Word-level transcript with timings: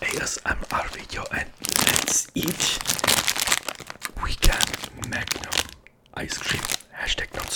ASMR 0.00 0.88
video 0.90 1.24
and 1.32 1.48
let's 1.86 2.26
eat 2.34 2.78
weekend 4.22 5.08
Magnum 5.08 5.52
ice 6.14 6.38
cream. 6.38 6.62
Hashtag 6.96 7.34
not 7.34 7.50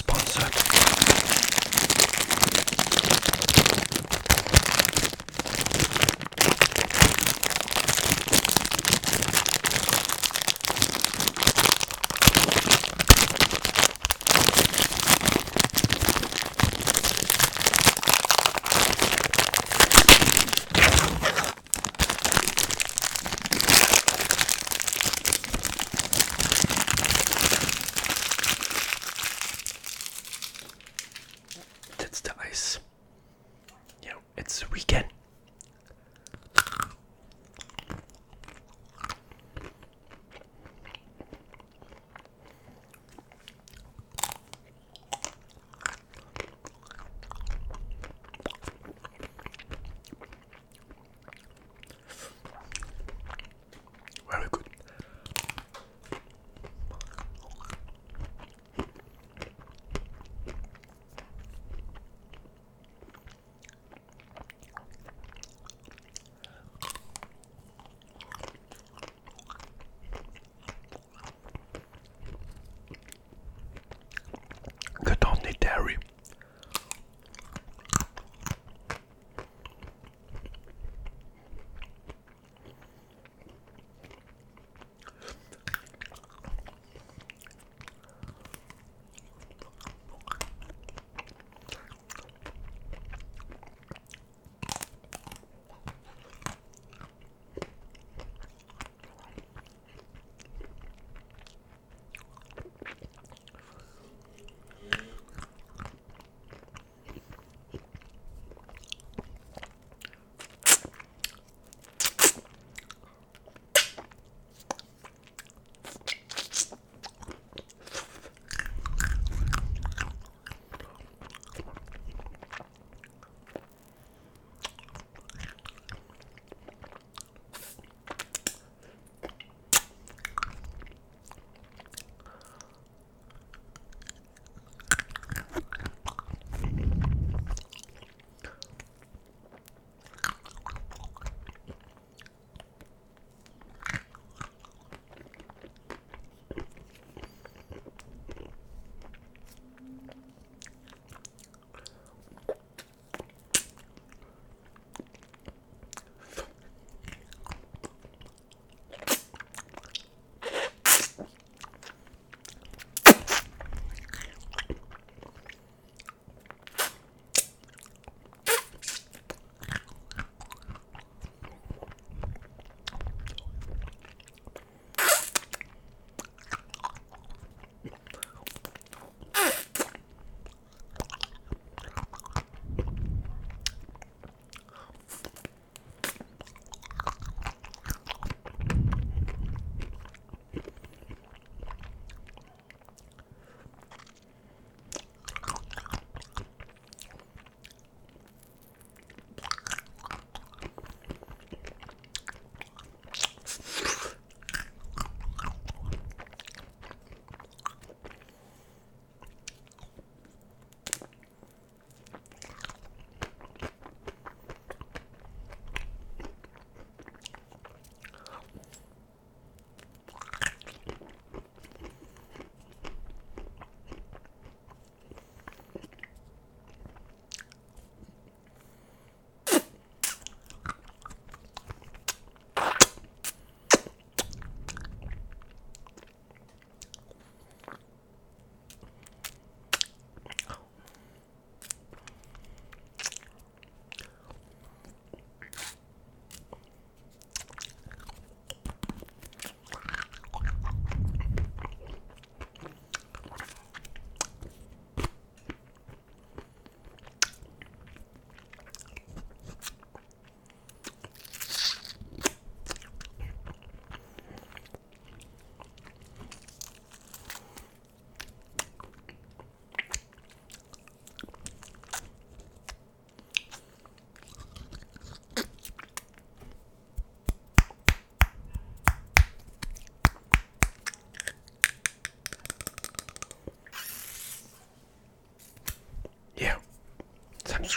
sponsored. 32.59 32.88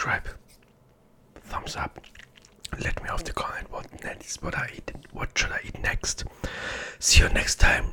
Subscribe. 0.02 0.26
Thumbs 1.44 1.76
up. 1.76 2.00
let 2.82 3.00
me 3.04 3.08
off 3.08 3.22
the 3.22 3.32
comment 3.32 3.70
what 3.70 3.86
next 4.02 4.42
what 4.42 4.58
I 4.58 4.68
eat 4.74 4.90
what 5.12 5.30
should 5.38 5.52
I 5.52 5.60
eat 5.64 5.80
next. 5.80 6.24
See 6.98 7.22
you 7.22 7.28
next 7.28 7.60
time. 7.60 7.92